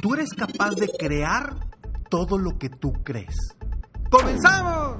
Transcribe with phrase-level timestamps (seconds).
[0.00, 1.54] Tú eres capaz de crear
[2.10, 3.36] todo lo que tú crees.
[4.10, 4.98] ¡Comenzamos!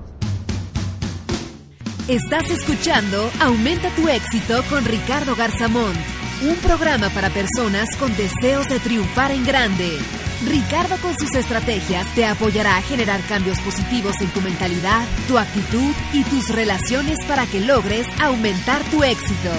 [2.09, 5.97] Estás escuchando Aumenta tu éxito con Ricardo Garzamont,
[6.43, 9.99] un programa para personas con deseos de triunfar en grande.
[10.47, 15.95] Ricardo con sus estrategias te apoyará a generar cambios positivos en tu mentalidad, tu actitud
[16.13, 19.51] y tus relaciones para que logres aumentar tu éxito.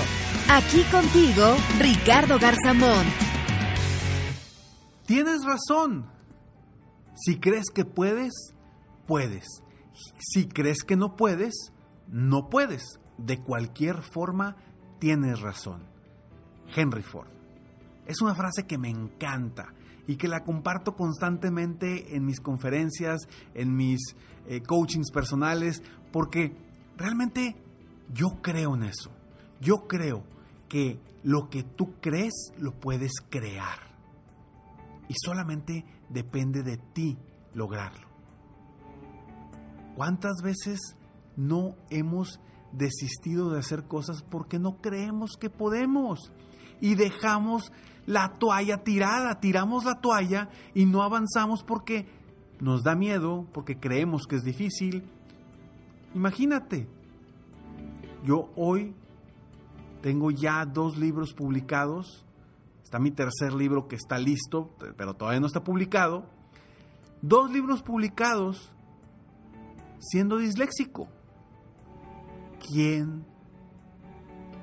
[0.50, 3.35] Aquí contigo, Ricardo Garzamont.
[5.06, 6.06] Tienes razón.
[7.16, 8.34] Si crees que puedes,
[9.06, 9.46] puedes.
[10.20, 11.72] Si crees que no puedes,
[12.08, 13.00] no puedes.
[13.18, 14.58] De cualquier forma,
[15.00, 15.84] tienes razón.
[16.76, 17.28] Henry Ford.
[18.06, 19.74] Es una frase que me encanta
[20.08, 24.16] y que la comparto constantemente en mis conferencias, en mis
[24.48, 26.56] eh, coachings personales, porque
[26.98, 27.56] realmente
[28.14, 29.12] yo creo en eso.
[29.62, 30.24] Yo creo
[30.68, 33.85] que lo que tú crees lo puedes crear.
[35.08, 37.18] Y solamente depende de ti
[37.54, 38.08] lograrlo.
[39.96, 40.80] ¿Cuántas veces
[41.38, 42.40] no hemos
[42.72, 46.32] desistido de hacer cosas porque no creemos que podemos?
[46.82, 47.72] Y dejamos
[48.06, 52.08] la toalla tirada, tiramos la toalla y no avanzamos porque
[52.60, 55.04] nos da miedo, porque creemos que es difícil.
[56.14, 56.88] Imagínate,
[58.24, 58.96] yo hoy
[60.02, 62.26] tengo ya dos libros publicados,
[62.86, 66.30] está mi tercer libro que está listo, pero todavía no está publicado.
[67.24, 68.72] Dos libros publicados
[70.00, 71.08] siendo disléxico.
[72.60, 73.26] ¿Quién,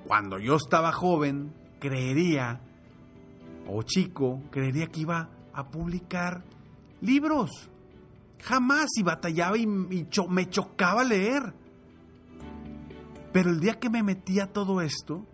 [0.06, 2.60] cuando yo estaba joven, creería,
[3.66, 6.44] o chico, creería que iba a publicar
[7.00, 7.70] libros?
[8.38, 11.54] Jamás, y batallaba y, me chocaba leer.
[13.32, 15.26] Pero el día que me metí a todo esto,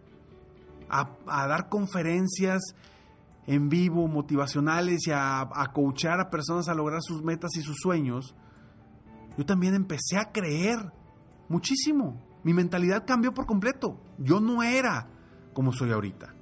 [0.88, 2.74] a, dar conferencias
[3.46, 7.76] en vivo, motivacionales y a, a coachar a personas a lograr sus metas y sus
[7.76, 8.34] sueños,
[9.36, 10.92] yo también empecé a creer
[11.48, 12.22] muchísimo.
[12.42, 14.00] Mi mentalidad cambió por completo.
[14.18, 15.08] Yo no era
[15.52, 16.34] como soy ahorita.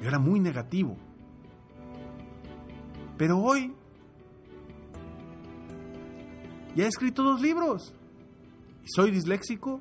[0.00, 0.96] Yo era muy negativo.
[3.16, 3.74] Pero hoy
[6.74, 7.94] ya he escrito dos libros.
[8.84, 9.80] Soy disléxico.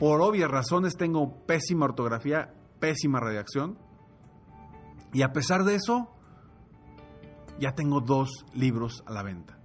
[0.00, 3.76] Por obvias razones tengo pésima ortografía, pésima redacción.
[5.12, 6.08] Y a pesar de eso,
[7.58, 9.58] ya tengo dos libros a la venta.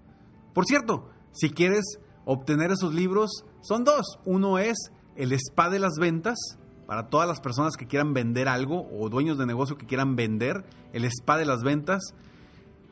[0.53, 1.85] Por cierto, si quieres
[2.25, 4.19] obtener esos libros, son dos.
[4.25, 4.75] Uno es
[5.15, 6.37] El Spa de las Ventas,
[6.85, 10.65] para todas las personas que quieran vender algo o dueños de negocio que quieran vender,
[10.91, 12.13] el Spa de las Ventas.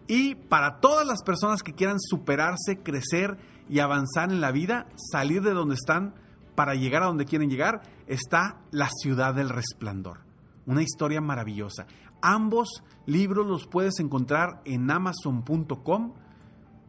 [0.08, 3.38] Y para todas las personas que quieran superarse, crecer
[3.68, 6.23] y avanzar en la vida, salir de donde están
[6.56, 10.20] para llegar a donde quieren llegar, está La Ciudad del Resplandor.
[10.66, 11.88] Una historia maravillosa.
[12.22, 16.14] Ambos libros los puedes encontrar en amazon.com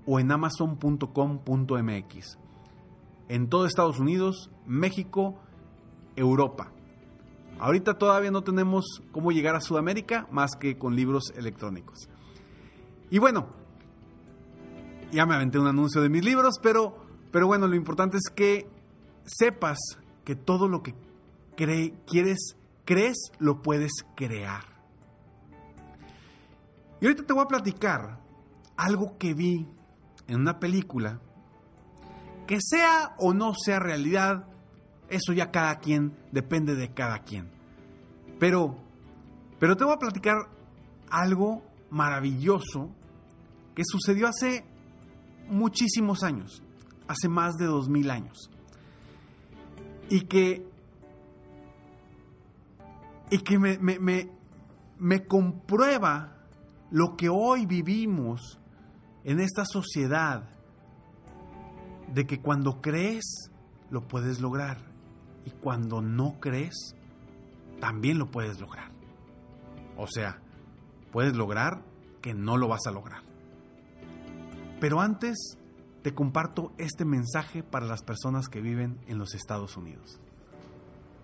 [0.06, 2.38] o en amazon.com.mx.
[3.28, 5.40] En todo Estados Unidos, México,
[6.14, 6.70] Europa.
[7.58, 12.08] Ahorita todavía no tenemos cómo llegar a Sudamérica más que con libros electrónicos.
[13.10, 13.48] Y bueno,
[15.12, 16.96] ya me aventé un anuncio de mis libros, pero,
[17.30, 18.68] pero bueno, lo importante es que
[19.24, 19.78] sepas
[20.24, 20.94] que todo lo que
[21.56, 24.64] quieres, crees, lo puedes crear.
[27.00, 28.20] Y ahorita te voy a platicar
[28.76, 29.66] algo que vi
[30.26, 31.20] en una película,
[32.46, 34.46] que sea o no sea realidad,
[35.08, 37.50] eso ya cada quien, depende de cada quien.
[38.38, 38.76] Pero,
[39.58, 40.48] pero te voy a platicar
[41.10, 42.90] algo maravilloso
[43.74, 44.64] que sucedió hace
[45.48, 46.62] muchísimos años,
[47.06, 48.50] hace más de dos mil años.
[50.08, 50.66] Y que,
[53.30, 54.30] y que me, me, me,
[54.98, 56.36] me comprueba
[56.90, 58.58] lo que hoy vivimos
[59.24, 60.48] en esta sociedad,
[62.12, 63.50] de que cuando crees,
[63.90, 64.78] lo puedes lograr,
[65.44, 66.94] y cuando no crees,
[67.80, 68.92] también lo puedes lograr.
[69.96, 70.40] O sea,
[71.12, 71.82] puedes lograr
[72.22, 73.22] que no lo vas a lograr.
[74.80, 75.58] Pero antes
[76.04, 80.20] te comparto este mensaje para las personas que viven en los Estados Unidos.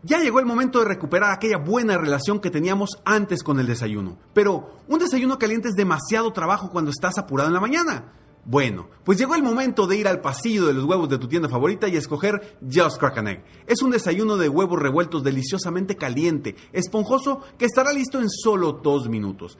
[0.03, 4.17] Ya llegó el momento de recuperar aquella buena relación que teníamos antes con el desayuno.
[4.32, 8.15] Pero un desayuno caliente es demasiado trabajo cuando estás apurado en la mañana.
[8.47, 11.50] Bueno, pues llegó el momento de ir al pasillo de los huevos de tu tienda
[11.50, 13.44] favorita y escoger Just Crack an Egg.
[13.67, 19.11] Es un desayuno de huevos revueltos deliciosamente caliente, esponjoso, que estará listo en solo dos
[19.11, 19.59] minutos.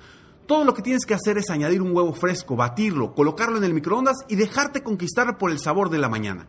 [0.51, 3.73] Todo lo que tienes que hacer es añadir un huevo fresco, batirlo, colocarlo en el
[3.73, 6.49] microondas y dejarte conquistar por el sabor de la mañana.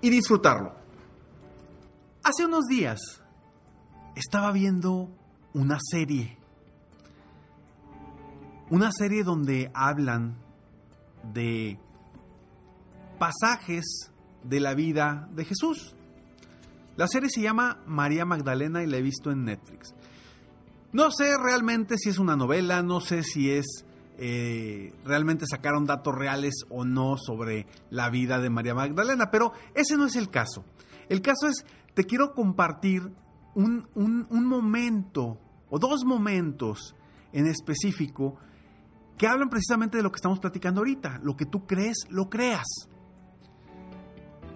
[0.00, 0.74] y disfrutarlo.
[2.22, 2.98] Hace unos días
[4.14, 5.10] estaba viendo
[5.52, 6.38] una serie.
[8.70, 10.36] Una serie donde hablan
[11.32, 11.78] de
[13.18, 14.10] pasajes
[14.42, 15.94] de la vida de Jesús.
[16.96, 19.94] La serie se llama María Magdalena y la he visto en Netflix.
[20.92, 23.84] No sé realmente si es una novela, no sé si es
[24.18, 29.96] eh, realmente sacaron datos reales o no sobre la vida de María Magdalena, pero ese
[29.96, 30.64] no es el caso.
[31.08, 31.64] El caso es,
[31.94, 33.12] te quiero compartir
[33.54, 35.38] un, un momento
[35.70, 36.94] o dos momentos
[37.32, 38.36] en específico
[39.18, 41.20] que hablan precisamente de lo que estamos platicando ahorita.
[41.22, 42.66] Lo que tú crees, lo creas.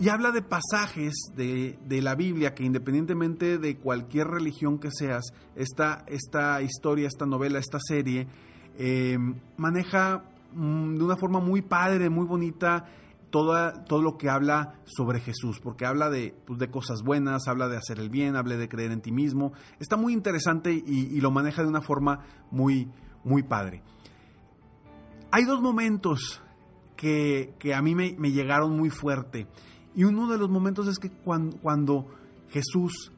[0.01, 6.63] Y habla de pasajes de, la Biblia que independientemente de cualquier religión que seas, esta
[6.63, 8.29] historia, esta novela, esta serie,
[8.81, 9.19] eh,
[9.57, 10.23] maneja
[10.55, 12.87] mm, de una forma muy padre, muy bonita,
[13.31, 17.77] todo lo que habla sobre Jesús, porque habla de, pues, de, cosas buenas, habla de
[17.77, 19.53] hacer el bien, habla de creer en ti mismo.
[19.81, 22.89] Está muy interesante y, lo maneja de una forma muy,
[23.25, 23.83] muy padre.
[25.33, 26.41] Hay dos momentos
[26.97, 29.49] que, a mí me, llegaron muy fuerte.
[29.95, 32.07] Y uno de los momentos es que cuando,
[32.49, 33.13] Jesús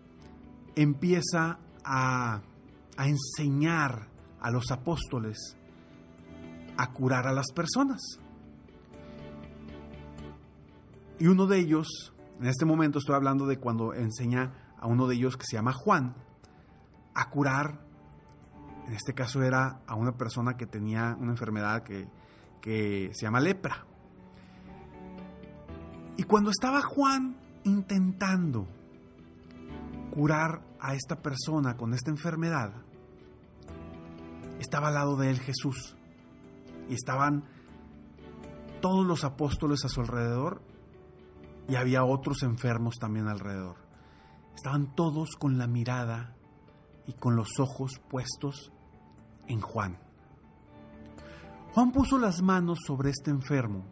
[0.74, 2.40] empieza a
[2.96, 4.09] enseñar
[4.40, 5.56] a los apóstoles
[6.76, 8.00] a curar a las personas.
[11.18, 15.16] Y uno de ellos, en este momento estoy hablando de cuando enseña a uno de
[15.16, 16.14] ellos que se llama Juan,
[17.14, 17.80] a curar,
[18.86, 22.08] en este caso era a una persona que tenía una enfermedad que,
[22.62, 23.84] que se llama lepra.
[26.16, 28.66] Y cuando estaba Juan intentando
[30.10, 32.72] curar a esta persona con esta enfermedad,
[34.60, 35.96] estaba al lado de él Jesús
[36.88, 37.44] y estaban
[38.80, 40.62] todos los apóstoles a su alrededor
[41.68, 43.76] y había otros enfermos también alrededor.
[44.54, 46.34] Estaban todos con la mirada
[47.06, 48.72] y con los ojos puestos
[49.46, 49.98] en Juan.
[51.72, 53.84] Juan puso las manos sobre este enfermo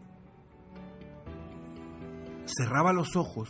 [2.48, 3.48] cerraba los ojos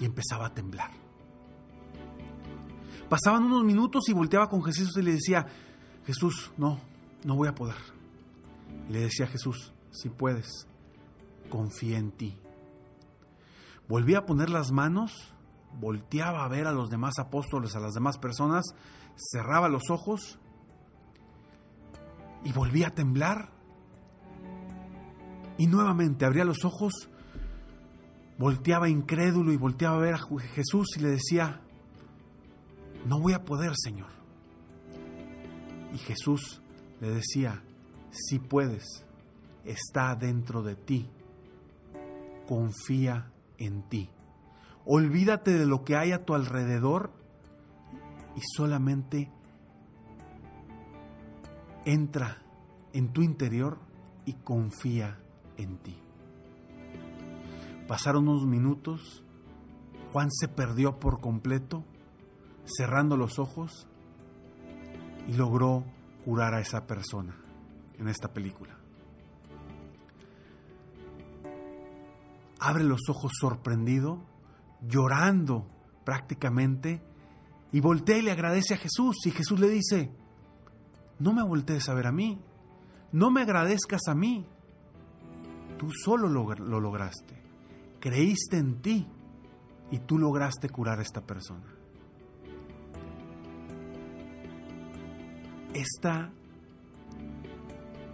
[0.00, 0.90] y empezaba a temblar.
[3.08, 5.46] Pasaban unos minutos y volteaba con Jesús y le decía,
[6.06, 6.78] Jesús, no,
[7.24, 7.76] no voy a poder.
[8.88, 10.66] Le decía a Jesús, si puedes,
[11.50, 12.38] confía en ti.
[13.88, 15.34] Volvía a poner las manos,
[15.78, 18.64] volteaba a ver a los demás apóstoles, a las demás personas,
[19.16, 20.38] cerraba los ojos
[22.44, 23.50] y volvía a temblar.
[25.58, 27.08] Y nuevamente abría los ojos
[28.38, 31.60] volteaba incrédulo y volteaba a ver a Jesús y le decía,
[33.06, 34.08] no voy a poder, Señor.
[35.94, 36.60] Y Jesús
[37.00, 37.62] le decía,
[38.10, 39.04] si puedes,
[39.64, 41.08] está dentro de ti,
[42.46, 44.10] confía en ti.
[44.84, 47.10] Olvídate de lo que hay a tu alrededor
[48.36, 49.30] y solamente
[51.84, 52.42] entra
[52.92, 53.78] en tu interior
[54.24, 55.18] y confía
[55.56, 55.96] en ti.
[57.88, 59.22] Pasaron unos minutos,
[60.12, 61.84] Juan se perdió por completo,
[62.64, 63.86] cerrando los ojos
[65.28, 65.84] y logró
[66.24, 67.36] curar a esa persona
[67.98, 68.76] en esta película.
[72.58, 74.20] Abre los ojos sorprendido,
[74.86, 75.66] llorando
[76.04, 77.02] prácticamente,
[77.72, 79.16] y voltea y le agradece a Jesús.
[79.26, 80.10] Y Jesús le dice,
[81.18, 82.40] no me voltees a ver a mí,
[83.12, 84.46] no me agradezcas a mí.
[85.78, 87.34] Tú solo lo, lo lograste,
[88.00, 89.06] creíste en ti
[89.90, 91.66] y tú lograste curar a esta persona.
[95.76, 96.32] Esta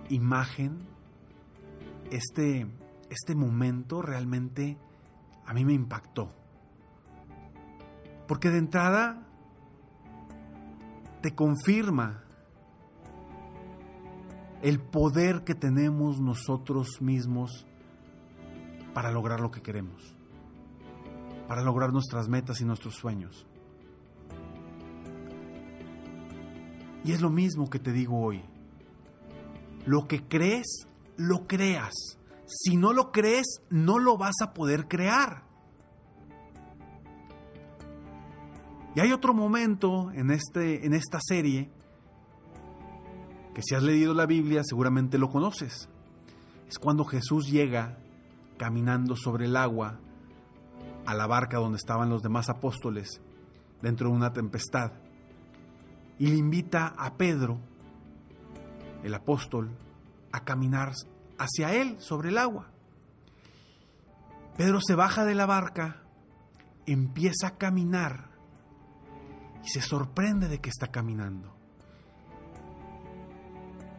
[0.09, 0.81] imagen,
[2.11, 2.66] este,
[3.09, 4.76] este momento realmente
[5.47, 6.33] a mí me impactó.
[8.26, 9.25] Porque de entrada
[11.21, 12.25] te confirma
[14.61, 17.69] el poder que tenemos nosotros mismos
[18.92, 20.16] para lograr lo que queremos,
[21.47, 23.47] para lograr nuestras metas y nuestros sueños.
[27.05, 28.43] Y es lo mismo que te digo hoy.
[29.87, 31.93] Lo que crees, lo creas.
[32.47, 35.45] Si no lo crees, no lo vas a poder crear.
[38.95, 41.71] Y hay otro momento en, este, en esta serie
[43.55, 45.89] que si has leído la Biblia seguramente lo conoces.
[46.69, 47.99] Es cuando Jesús llega
[48.59, 49.99] caminando sobre el agua
[51.05, 53.21] a la barca donde estaban los demás apóstoles
[53.81, 54.93] dentro de una tempestad
[56.23, 57.59] y le invita a Pedro,
[59.02, 59.76] el apóstol,
[60.31, 60.93] a caminar
[61.37, 62.71] hacia él sobre el agua.
[64.57, 66.05] Pedro se baja de la barca,
[66.87, 68.31] empieza a caminar
[69.64, 71.57] y se sorprende de que está caminando.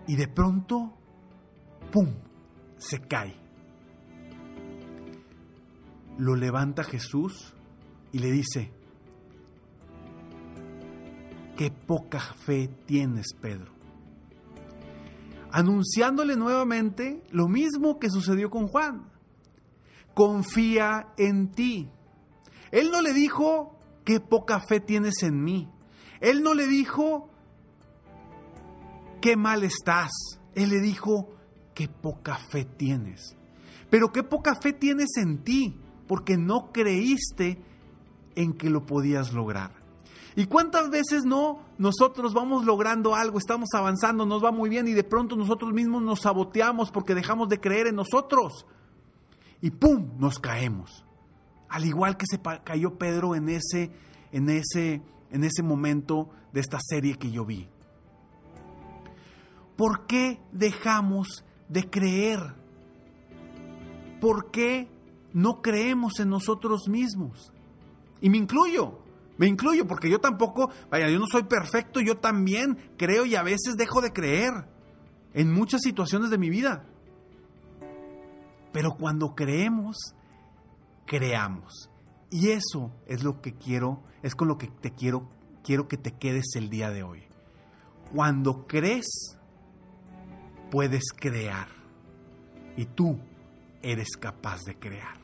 [0.07, 0.93] Y de pronto,
[1.91, 2.07] ¡pum!,
[2.77, 3.35] se cae.
[6.17, 7.53] Lo levanta Jesús
[8.13, 8.71] y le dice,
[11.55, 13.71] qué poca fe tienes, Pedro.
[15.51, 19.11] Anunciándole nuevamente lo mismo que sucedió con Juan.
[20.13, 21.89] Confía en ti.
[22.71, 25.69] Él no le dijo, qué poca fe tienes en mí.
[26.21, 27.29] Él no le dijo,
[29.21, 30.11] qué mal estás.
[30.55, 31.29] Él le dijo,
[31.75, 33.37] qué poca fe tienes.
[33.89, 37.61] Pero qué poca fe tienes en ti, porque no creíste
[38.35, 39.82] en que lo podías lograr.
[40.35, 44.93] ¿Y cuántas veces no nosotros vamos logrando algo, estamos avanzando, nos va muy bien y
[44.93, 48.65] de pronto nosotros mismos nos saboteamos porque dejamos de creer en nosotros?
[49.61, 50.11] Y ¡pum!
[50.17, 51.05] nos caemos.
[51.69, 53.91] Al igual que se cayó Pedro en ese,
[54.31, 57.67] en ese, en ese momento de esta serie que yo vi.
[59.75, 62.39] ¿Por qué dejamos de creer?
[64.19, 64.87] ¿Por qué
[65.33, 67.51] no creemos en nosotros mismos?
[68.21, 69.02] Y me incluyo.
[69.37, 73.43] Me incluyo porque yo tampoco, vaya, yo no soy perfecto, yo también creo y a
[73.43, 74.51] veces dejo de creer
[75.33, 76.85] en muchas situaciones de mi vida.
[78.71, 79.97] Pero cuando creemos,
[81.05, 81.89] creamos.
[82.29, 85.29] Y eso es lo que quiero, es con lo que te quiero,
[85.63, 87.23] quiero que te quedes el día de hoy.
[88.11, 89.37] Cuando crees,
[90.71, 91.67] puedes crear.
[92.75, 93.19] Y tú
[93.81, 95.22] eres capaz de crear.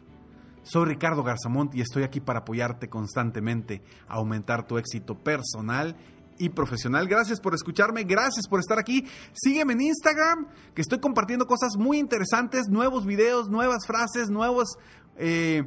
[0.72, 5.96] Soy Ricardo Garzamont y estoy aquí para apoyarte constantemente a aumentar tu éxito personal
[6.38, 7.08] y profesional.
[7.08, 9.04] Gracias por escucharme, gracias por estar aquí.
[9.34, 10.46] Sígueme en Instagram,
[10.76, 14.30] que estoy compartiendo cosas muy interesantes, nuevos videos, nuevas frases,
[15.18, 15.64] eh,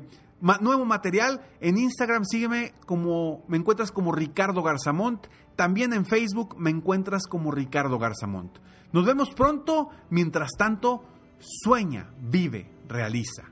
[0.60, 1.40] nuevo material.
[1.60, 5.26] En Instagram sígueme como, me encuentras como Ricardo Garzamont.
[5.56, 8.56] También en Facebook me encuentras como Ricardo Garzamont.
[8.92, 9.88] Nos vemos pronto.
[10.10, 11.02] Mientras tanto,
[11.40, 13.51] sueña, vive, realiza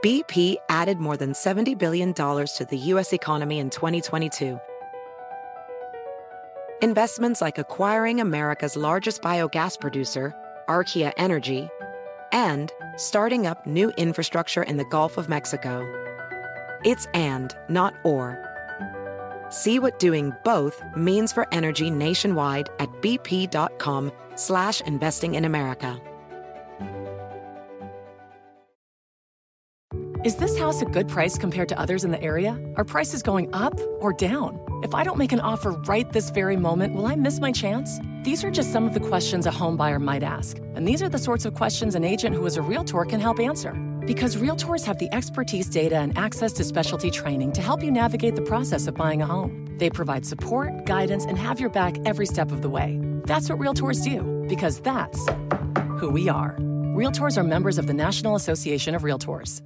[0.03, 3.13] BP added more than $70 billion to the U.S.
[3.13, 4.59] economy in 2022.
[6.81, 10.33] Investments like acquiring America's largest biogas producer,
[10.69, 11.69] Archaea Energy,
[12.33, 15.85] and starting up new infrastructure in the Gulf of Mexico.
[16.85, 18.43] It's and, not or.
[19.51, 26.01] See what doing both means for energy nationwide at bp.com slash investing in America.
[30.25, 32.61] Is this house a good price compared to others in the area?
[32.77, 34.61] Are prices going up or down?
[34.83, 38.01] If I don't make an offer right this very moment, will I miss my chance?
[38.27, 40.59] These are just some of the questions a home buyer might ask.
[40.75, 43.39] And these are the sorts of questions an agent who is a realtor can help
[43.39, 43.71] answer.
[44.05, 48.35] Because realtors have the expertise, data, and access to specialty training to help you navigate
[48.35, 49.77] the process of buying a home.
[49.79, 52.99] They provide support, guidance, and have your back every step of the way.
[53.27, 55.25] That's what realtors do, because that's
[56.01, 56.57] who we are.
[56.97, 59.63] Realtors are members of the National Association of Realtors.